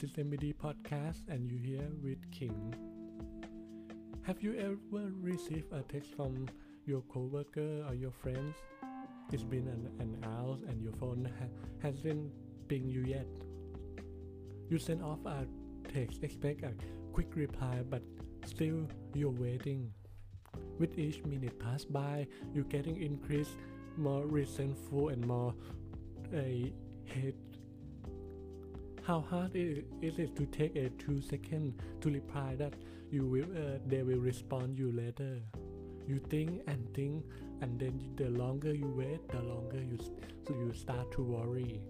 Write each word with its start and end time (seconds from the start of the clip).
This 0.00 0.12
is 0.12 0.16
MBD 0.16 0.54
Podcast, 0.54 1.28
and 1.28 1.50
you 1.50 1.58
here 1.58 1.90
with 2.02 2.30
King. 2.30 2.74
Have 4.22 4.40
you 4.40 4.54
ever 4.56 5.12
received 5.20 5.70
a 5.74 5.82
text 5.82 6.14
from 6.16 6.48
your 6.86 7.02
coworker 7.02 7.84
or 7.86 7.94
your 7.94 8.10
friends? 8.10 8.56
It's 9.30 9.42
been 9.42 9.68
an, 9.68 9.90
an 9.98 10.16
hour 10.24 10.56
and 10.68 10.80
your 10.80 10.94
phone 10.94 11.30
ha- 11.38 11.86
hasn't 11.86 12.32
pinged 12.66 12.90
you 12.90 13.02
yet. 13.02 13.26
You 14.70 14.78
send 14.78 15.02
off 15.02 15.18
a 15.26 15.44
text, 15.92 16.24
expect 16.24 16.62
a 16.62 16.72
quick 17.12 17.36
reply, 17.36 17.82
but 17.90 18.00
still 18.46 18.88
you're 19.12 19.28
waiting. 19.28 19.92
With 20.78 20.98
each 20.98 21.22
minute 21.24 21.58
pass 21.58 21.84
by, 21.84 22.26
you're 22.54 22.64
getting 22.64 23.02
increased 23.02 23.58
more 23.98 24.26
resentful 24.26 25.10
and 25.10 25.26
more 25.26 25.52
a 26.32 26.72
hate 27.04 27.49
how 29.10 29.24
hard 29.28 29.50
is 29.56 30.20
it 30.20 30.36
to 30.36 30.46
take 30.46 30.76
a 30.76 30.88
two 30.90 31.20
second 31.20 31.82
to 32.00 32.10
reply 32.10 32.54
that 32.56 32.74
you 33.10 33.26
will 33.26 33.50
uh, 33.60 33.78
they 33.84 34.04
will 34.04 34.20
respond 34.20 34.78
you 34.78 34.92
later? 34.92 35.38
You 36.06 36.20
think 36.30 36.62
and 36.68 36.94
think 36.94 37.24
and 37.60 37.80
then 37.80 37.98
the 38.14 38.28
longer 38.42 38.72
you 38.72 38.92
wait 38.96 39.28
the 39.28 39.42
longer 39.42 39.82
you 39.82 39.98
so 40.46 40.54
you 40.54 40.72
start 40.72 41.10
to 41.16 41.24
worry. 41.24 41.80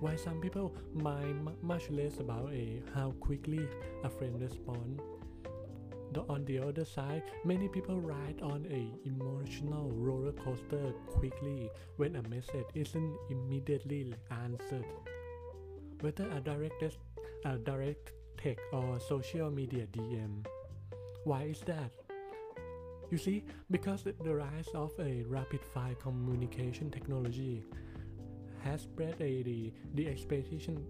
Why 0.00 0.16
some 0.16 0.38
people 0.42 0.74
mind 0.92 1.48
much 1.62 1.88
less 1.88 2.18
about 2.18 2.52
a 2.52 2.82
how 2.94 3.12
quickly 3.12 3.66
a 4.04 4.10
friend 4.10 4.38
responds 4.38 5.00
on 6.28 6.44
the 6.44 6.58
other 6.58 6.84
side, 6.84 7.22
many 7.42 7.68
people 7.68 7.98
ride 7.98 8.38
on 8.42 8.66
a 8.70 9.08
emotional 9.08 9.90
roller 9.92 10.32
coaster 10.32 10.92
quickly 11.06 11.70
when 11.96 12.16
a 12.16 12.22
message 12.28 12.66
isn't 12.74 13.16
immediately 13.30 14.14
answered. 14.44 14.84
Whether 16.02 16.28
a 16.30 16.40
direct, 16.40 16.82
a 17.44 17.56
direct 17.56 18.12
text 18.36 18.64
or 18.72 18.98
social 19.00 19.50
media 19.50 19.86
DM. 19.86 20.44
Why 21.24 21.44
is 21.44 21.60
that? 21.60 21.92
You 23.10 23.18
see, 23.18 23.44
because 23.70 24.02
the 24.02 24.34
rise 24.34 24.68
of 24.74 24.90
a 24.98 25.22
rapid 25.28 25.60
fire 25.64 25.94
communication 25.94 26.90
technology 26.90 27.62
has 28.64 28.82
spread 28.82 29.14
a, 29.20 29.42
the, 29.42 29.72
the 29.94 30.08
expectation 30.08 30.84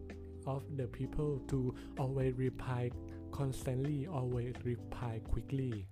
of 0.46 0.64
the 0.76 0.86
people 0.86 1.40
to 1.48 1.74
always 1.98 2.34
reply 2.36 2.90
constantly 3.32 4.06
always 4.06 4.54
reply 4.64 5.20
quickly. 5.30 5.86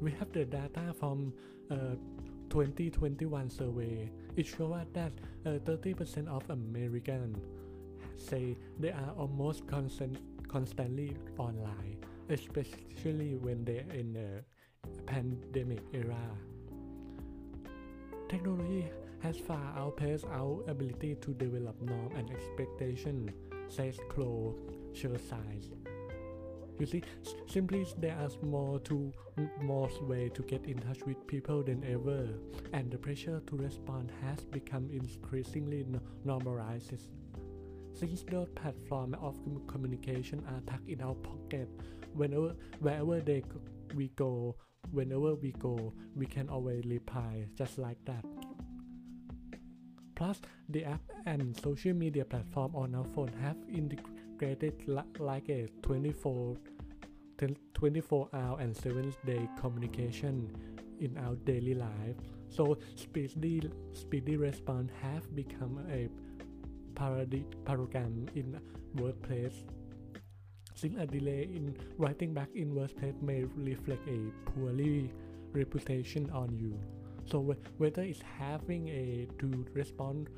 We 0.00 0.12
have 0.12 0.32
the 0.32 0.44
data 0.44 0.94
from 0.98 1.32
uh, 1.70 1.96
2021 2.50 3.50
survey. 3.50 4.10
It 4.36 4.46
shows 4.46 4.84
that 4.92 5.12
uh, 5.46 5.50
30% 5.64 6.28
of 6.28 6.48
Americans 6.50 7.38
say 8.20 8.56
they 8.78 8.90
are 8.90 9.14
almost 9.16 9.66
constant, 9.66 10.18
constantly 10.48 11.16
online, 11.38 11.98
especially 12.28 13.36
when 13.36 13.64
they're 13.64 13.90
in 13.92 14.16
a 14.16 15.00
pandemic 15.10 15.80
era. 15.92 16.16
Technology 18.28 18.90
has 19.22 19.36
far 19.36 19.74
outpaced 19.76 20.24
our 20.26 20.62
ability 20.68 21.16
to 21.16 21.34
develop 21.34 21.80
norm 21.82 22.12
and 22.16 22.30
expectation, 22.30 23.30
says 23.68 23.98
Chloe 24.08 24.54
size. 24.94 25.70
You 26.78 26.86
see, 26.86 27.02
simply 27.46 27.86
there 27.98 28.16
are 28.16 28.30
more 28.46 28.78
to 28.80 29.12
more 29.60 29.90
way 30.00 30.30
to 30.30 30.42
get 30.42 30.64
in 30.64 30.78
touch 30.78 31.04
with 31.06 31.26
people 31.26 31.62
than 31.62 31.84
ever, 31.84 32.26
and 32.72 32.90
the 32.90 32.96
pressure 32.96 33.42
to 33.48 33.56
respond 33.56 34.10
has 34.22 34.40
become 34.44 34.88
increasingly 34.90 35.84
normalized. 36.24 36.94
Since 38.00 38.24
those 38.30 38.48
platforms 38.54 39.14
of 39.20 39.36
communication 39.66 40.42
are 40.48 40.62
tucked 40.66 40.88
in 40.88 41.02
our 41.02 41.14
pocket, 41.16 41.68
whenever 42.14 42.56
wherever 42.78 43.20
they 43.20 43.42
we 43.94 44.08
go, 44.16 44.56
whenever 44.90 45.34
we 45.34 45.52
go, 45.52 45.92
we 46.16 46.24
can 46.24 46.48
always 46.48 46.86
reply 46.86 47.44
just 47.54 47.76
like 47.76 47.98
that. 48.06 48.24
Plus, 50.14 50.40
the 50.70 50.86
app 50.86 51.02
and 51.26 51.54
social 51.54 51.92
media 51.92 52.24
platform 52.24 52.74
on 52.74 52.94
our 52.94 53.04
phone 53.04 53.32
have 53.42 53.58
integrated 53.70 54.72
like 55.18 55.50
a 55.50 55.68
24 55.82 56.56
24 57.74 58.28
hour 58.32 58.60
and 58.60 58.74
7 58.74 59.14
day 59.26 59.46
communication 59.60 60.50
in 61.00 61.18
our 61.18 61.34
daily 61.44 61.74
life. 61.74 62.16
So 62.48 62.78
speedy 62.94 63.70
speedy 63.92 64.38
response 64.38 64.90
have 65.02 65.36
become 65.36 65.84
a 65.92 66.08
paradigm 67.64 68.26
in 68.34 68.60
workplace. 68.94 69.64
Since 70.74 70.96
a 70.98 71.06
delay 71.06 71.48
in 71.54 71.76
writing 71.98 72.32
back 72.32 72.48
in 72.54 72.74
workplace 72.74 73.14
may 73.20 73.44
reflect 73.56 74.06
a 74.08 74.30
poorly 74.50 75.10
reputation 75.52 76.30
on 76.30 76.56
you. 76.56 76.78
So 77.24 77.54
whether 77.78 78.02
it's 78.02 78.22
having 78.38 78.88
a 78.88 79.28
to 79.38 79.66
respond 79.74 80.28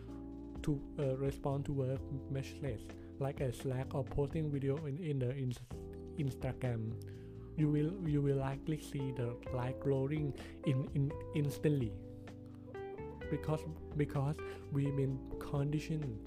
to 0.62 0.80
uh, 0.98 1.16
respond 1.16 1.64
to 1.66 1.72
work 1.72 2.00
messages 2.30 2.82
like 3.18 3.40
a 3.40 3.52
Slack 3.52 3.94
or 3.94 4.04
posting 4.04 4.50
video 4.50 4.76
in, 4.86 4.98
in 4.98 5.18
the 5.18 5.30
in 5.30 5.52
Instagram 6.18 6.92
you 7.56 7.68
will 7.68 7.92
you 8.08 8.20
will 8.20 8.36
likely 8.36 8.80
see 8.80 9.12
the 9.16 9.34
like 9.54 9.78
growing 9.80 10.32
in, 10.66 10.88
in 10.94 11.12
instantly 11.34 11.92
because 13.32 13.60
because 13.96 14.36
we've 14.72 14.94
been 14.94 15.18
conditioned 15.40 16.18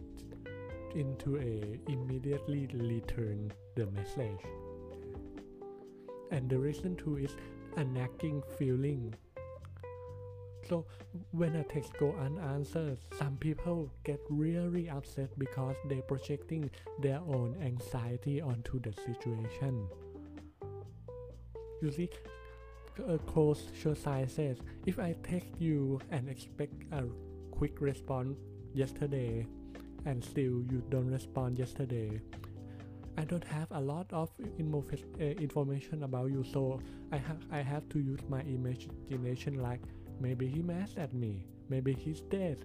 into 0.95 1.37
a 1.37 1.79
immediately 1.91 2.67
return 2.73 3.51
the 3.75 3.85
message 3.97 4.43
and 6.31 6.49
the 6.49 6.57
reason 6.57 6.95
to 6.95 7.17
is 7.17 7.35
nagging 7.93 8.41
feeling 8.57 9.13
so 10.67 10.85
when 11.31 11.55
a 11.55 11.63
text 11.63 11.93
go 11.99 12.15
unanswered, 12.19 12.97
some 13.19 13.37
people 13.37 13.91
get 14.03 14.19
really 14.29 14.89
upset 14.89 15.29
because 15.37 15.75
they're 15.87 16.01
projecting 16.01 16.71
their 16.99 17.19
own 17.19 17.55
anxiety 17.61 18.41
onto 18.41 18.79
the 18.79 18.91
situation. 18.91 19.87
You 21.83 21.91
see, 21.91 22.09
a 22.99 23.17
close 23.17 23.67
exercise 23.69 24.33
says, 24.33 24.57
if 24.85 24.99
I 24.99 25.15
text 25.23 25.49
you 25.59 25.99
and 26.11 26.29
expect 26.29 26.73
a 26.91 27.03
quick 27.51 27.81
response 27.81 28.37
yesterday, 28.73 29.45
and 30.05 30.23
still 30.23 30.63
you 30.71 30.83
don't 30.89 31.09
respond 31.09 31.57
yesterday, 31.57 32.21
I 33.17 33.23
don't 33.23 33.43
have 33.45 33.67
a 33.71 33.79
lot 33.79 34.07
of 34.11 34.29
uh, 34.39 35.23
information 35.23 36.03
about 36.03 36.31
you, 36.31 36.43
so 36.43 36.79
I, 37.11 37.17
ha- 37.17 37.45
I 37.51 37.61
have 37.61 37.87
to 37.89 37.99
use 37.99 38.19
my 38.29 38.41
imagination 38.41 39.61
like 39.61 39.81
Maybe 40.19 40.47
he 40.47 40.61
mad 40.61 40.89
at 40.97 41.13
me. 41.13 41.45
Maybe 41.69 41.93
he's 41.93 42.21
dead. 42.21 42.63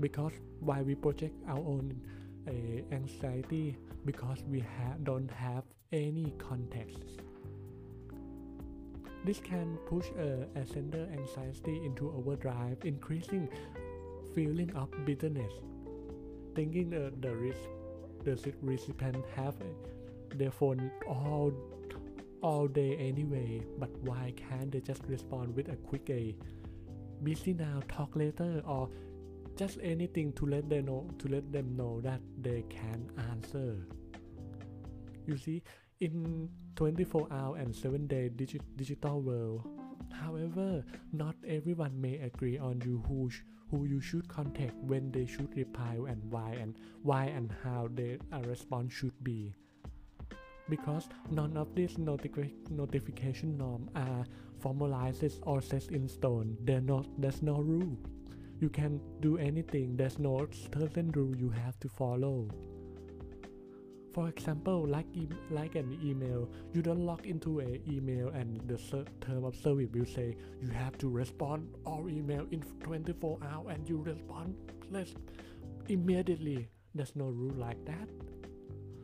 Because 0.00 0.32
why 0.60 0.82
we 0.82 0.94
project 0.94 1.34
our 1.48 1.58
own 1.58 2.00
uh, 2.46 2.94
anxiety 2.94 3.76
because 4.04 4.42
we 4.48 4.60
ha- 4.60 4.96
don't 5.02 5.30
have 5.30 5.64
any 5.92 6.32
context. 6.38 7.15
This 9.26 9.40
can 9.40 9.76
push 9.86 10.06
a, 10.16 10.46
a 10.54 10.64
sender 10.64 11.08
anxiety 11.12 11.84
into 11.84 12.12
overdrive, 12.16 12.78
increasing 12.84 13.48
feeling 14.36 14.72
of 14.76 14.88
bitterness, 15.04 15.52
thinking 16.54 16.94
uh, 16.94 17.10
the 17.20 17.34
risk 17.34 17.58
the 18.22 18.38
recipient 18.62 19.24
have 19.34 19.56
their 20.36 20.52
phone 20.52 20.92
all 21.08 21.52
all 22.40 22.68
day 22.68 22.96
anyway. 22.98 23.62
But 23.78 23.90
why 24.02 24.32
can't 24.36 24.70
they 24.70 24.80
just 24.80 25.02
respond 25.08 25.56
with 25.56 25.70
a 25.70 25.76
quick 25.76 26.08
a 26.08 26.36
busy 27.24 27.52
now 27.52 27.82
talk 27.88 28.14
later 28.14 28.62
or 28.64 28.88
just 29.56 29.78
anything 29.82 30.32
to 30.34 30.46
let 30.46 30.68
them 30.68 30.86
know 30.86 31.10
to 31.18 31.28
let 31.28 31.50
them 31.50 31.76
know 31.76 32.00
that 32.02 32.20
they 32.42 32.62
can 32.68 33.10
answer 33.30 33.74
you 35.26 35.36
see 35.36 35.62
in 36.00 36.48
24 36.76 37.26
hour 37.30 37.56
and 37.56 37.74
7 37.74 38.06
day 38.06 38.28
digi- 38.34 38.60
digital 38.76 39.20
world 39.22 39.66
however 40.12 40.84
not 41.12 41.34
everyone 41.46 41.98
may 42.00 42.16
agree 42.18 42.58
on 42.58 42.80
you 42.84 43.02
who 43.08 43.30
sh- 43.30 43.42
who 43.70 43.84
you 43.84 44.00
should 44.00 44.28
contact 44.28 44.74
when 44.84 45.10
they 45.10 45.26
should 45.26 45.54
reply 45.56 45.96
and 46.08 46.22
why 46.30 46.50
and 46.60 46.74
why 47.02 47.24
and 47.24 47.52
how 47.64 47.88
their 47.94 48.18
uh, 48.32 48.40
response 48.42 48.92
should 48.92 49.14
be 49.24 49.54
because 50.68 51.08
none 51.30 51.56
of 51.56 51.74
these 51.74 51.94
notifi- 51.96 52.52
notification 52.70 53.56
norms 53.56 53.88
are 53.94 54.20
uh, 54.20 54.24
formalized 54.58 55.40
or 55.42 55.60
set 55.62 55.84
in 55.90 56.08
stone. 56.08 56.56
Not, 56.66 57.06
there's 57.18 57.42
no 57.42 57.60
rule. 57.60 57.96
You 58.60 58.68
can 58.68 59.00
do 59.20 59.38
anything. 59.38 59.96
There's 59.96 60.18
no 60.18 60.48
certain 60.72 61.12
rule 61.12 61.36
you 61.36 61.50
have 61.50 61.78
to 61.80 61.88
follow. 61.88 62.48
For 64.16 64.30
example, 64.30 64.86
like 64.88 65.04
e- 65.12 65.28
like 65.50 65.74
an 65.76 65.98
email, 66.02 66.48
you 66.72 66.80
don't 66.80 67.04
log 67.04 67.26
into 67.26 67.60
an 67.60 67.82
email 67.86 68.28
and 68.30 68.58
the 68.66 68.78
term 69.20 69.44
of 69.44 69.54
service 69.54 69.90
will 69.92 70.06
say 70.06 70.34
you 70.62 70.70
have 70.70 70.96
to 70.98 71.08
respond 71.10 71.68
all 71.84 72.08
email 72.08 72.46
in 72.50 72.62
24 72.80 73.38
hours 73.44 73.66
and 73.74 73.86
you 73.88 73.98
respond 73.98 74.56
less 74.90 75.12
immediately. 75.88 76.70
There's 76.94 77.14
no 77.14 77.26
rule 77.26 77.52
like 77.58 77.84
that 77.84 78.08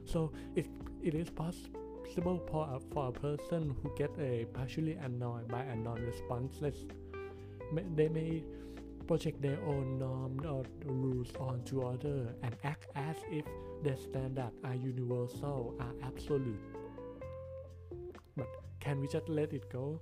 So 0.04 0.32
it 0.56 0.66
it 1.02 1.14
is 1.14 1.28
possible 1.30 2.40
for 2.50 2.68
a, 2.72 2.80
for 2.92 3.08
a 3.08 3.12
person 3.12 3.74
who 3.82 3.92
get 3.96 4.10
a 4.18 4.46
partially 4.52 4.94
annoyed 4.94 5.48
by 5.48 5.62
a 5.62 5.76
non-responseless, 5.76 6.86
they 7.96 8.08
may 8.08 8.44
project 9.06 9.42
their 9.42 9.60
own 9.64 9.98
norms 9.98 10.46
or 10.46 10.64
rules 10.84 11.28
onto 11.38 11.82
others 11.82 12.28
and 12.42 12.56
act 12.64 12.86
as 12.94 13.16
if 13.30 13.44
their 13.82 13.96
standards 13.96 14.56
are 14.64 14.74
universal, 14.74 15.74
are 15.80 15.94
absolute. 16.06 16.60
But 18.36 18.48
can 18.80 19.00
we 19.00 19.08
just 19.08 19.28
let 19.28 19.52
it 19.52 19.70
go? 19.70 20.00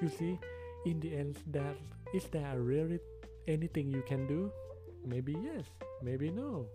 You 0.00 0.08
see, 0.08 0.38
in 0.86 1.00
the 1.00 1.14
end, 1.14 1.38
that 1.52 1.76
is 2.14 2.24
there 2.26 2.58
really 2.58 3.00
anything 3.46 3.90
you 3.90 4.02
can 4.06 4.26
do? 4.26 4.50
Maybe 5.04 5.32
yes, 5.32 5.66
maybe 6.02 6.30
no. 6.30 6.66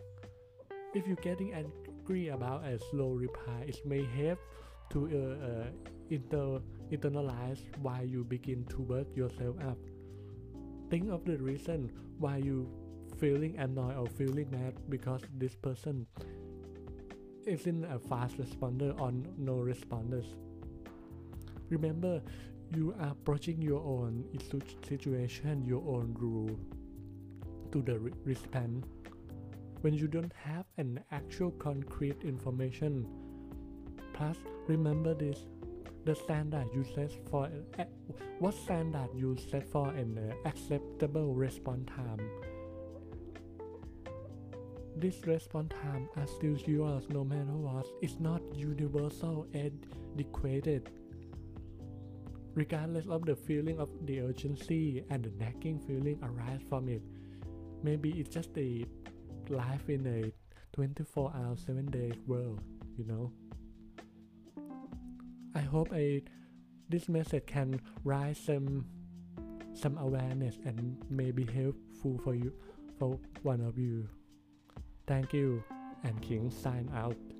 If 0.93 1.07
you're 1.07 1.15
getting 1.17 1.53
angry 1.53 2.29
about 2.29 2.65
a 2.65 2.79
slow 2.91 3.13
reply, 3.13 3.65
it 3.67 3.85
may 3.85 4.05
help 4.05 4.39
to 4.91 5.09
uh, 5.09 5.45
uh, 5.45 5.67
inter 6.09 6.61
internalize 6.91 7.59
why 7.81 8.01
you 8.01 8.23
begin 8.23 8.65
to 8.65 8.81
work 8.81 9.07
yourself 9.15 9.55
up. 9.65 9.77
Think 10.89 11.09
of 11.09 11.25
the 11.25 11.37
reason 11.37 11.91
why 12.19 12.37
you 12.37 12.69
feeling 13.17 13.57
annoyed 13.57 13.97
or 13.97 14.07
feeling 14.07 14.49
mad 14.51 14.73
because 14.89 15.21
this 15.37 15.55
person 15.55 16.05
isn't 17.45 17.85
a 17.85 17.99
fast 17.99 18.37
responder 18.37 18.99
or 18.99 19.11
no 19.37 19.55
responders. 19.55 20.25
Remember, 21.69 22.21
you 22.75 22.95
are 22.99 23.09
approaching 23.09 23.61
your 23.61 23.81
own 23.81 24.23
situation, 24.87 25.65
your 25.65 25.81
own 25.87 26.15
rule 26.19 26.57
to 27.71 27.81
the 27.81 27.99
recipient. 28.25 28.85
When 29.81 29.93
you 29.93 30.07
don't 30.07 30.31
have 30.33 30.65
an 30.77 30.99
actual 31.11 31.51
concrete 31.51 32.23
information, 32.23 33.05
plus 34.13 34.37
remember 34.67 35.13
this: 35.13 35.45
the 36.05 36.15
standard 36.15 36.67
you 36.73 36.85
set 36.95 37.11
for 37.29 37.49
uh, 37.79 37.83
what 38.39 38.53
standard 38.53 39.09
you 39.15 39.37
set 39.49 39.67
for 39.69 39.89
an 39.89 40.17
uh, 40.17 40.47
acceptable 40.47 41.33
response 41.33 41.87
time. 41.87 42.19
This 44.95 45.25
response 45.25 45.73
time 45.81 46.07
still 46.27 46.57
yours 46.57 47.03
no 47.09 47.23
matter 47.23 47.57
what. 47.57 47.85
It's 48.01 48.19
not 48.19 48.41
universal 48.55 49.47
and 49.53 49.85
adequate 50.17 50.87
regardless 52.55 53.07
of 53.07 53.25
the 53.25 53.35
feeling 53.35 53.79
of 53.79 53.89
the 54.05 54.21
urgency 54.21 55.03
and 55.09 55.23
the 55.23 55.31
nagging 55.43 55.79
feeling 55.79 56.19
arise 56.21 56.61
from 56.69 56.87
it. 56.87 57.01
Maybe 57.81 58.11
it's 58.11 58.29
just 58.29 58.55
a 58.57 58.85
life 59.49 59.89
in 59.89 60.05
a 60.07 60.31
24 60.75 61.33
hour 61.35 61.57
7 61.57 61.85
day 61.87 62.11
world, 62.27 62.61
you 62.97 63.05
know. 63.05 63.31
I 65.55 65.61
hope 65.61 65.89
this 66.89 67.09
message 67.09 67.45
can 67.47 67.79
rise 68.03 68.39
some 68.39 68.85
some 69.73 69.97
awareness 69.97 70.59
and 70.65 70.97
maybe 71.09 71.43
helpful 71.45 72.19
for 72.23 72.35
you 72.35 72.53
for 72.99 73.17
one 73.41 73.61
of 73.61 73.77
you. 73.77 74.07
Thank 75.05 75.33
you 75.33 75.63
and 76.03 76.21
King 76.21 76.49
sign 76.49 76.89
out. 76.95 77.32